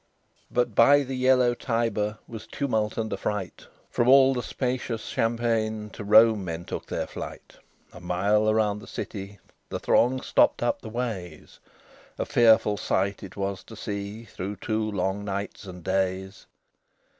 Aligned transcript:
XIII 0.01 0.47
But 0.49 0.73
by 0.73 1.03
the 1.03 1.15
yellow 1.15 1.53
Tiber 1.53 2.17
Was 2.27 2.47
tumult 2.47 2.97
and 2.97 3.13
affright: 3.13 3.67
From 3.91 4.07
all 4.07 4.33
the 4.33 4.41
spacious 4.41 5.07
champaign 5.11 5.91
To 5.91 6.03
Rome 6.03 6.43
men 6.43 6.65
took 6.65 6.87
their 6.87 7.05
flight. 7.05 7.57
A 7.93 7.99
mile 7.99 8.49
around 8.49 8.79
the 8.79 8.87
city, 8.87 9.37
The 9.69 9.79
throng 9.79 10.21
stopped 10.23 10.63
up 10.63 10.81
the 10.81 10.89
ways; 10.89 11.59
A 12.17 12.25
fearful 12.25 12.77
sight 12.77 13.21
it 13.21 13.37
was 13.37 13.63
to 13.65 13.75
see 13.75 14.23
Through 14.25 14.55
two 14.55 14.89
long 14.91 15.23
nights 15.23 15.65
and 15.65 15.83
days. 15.83 16.47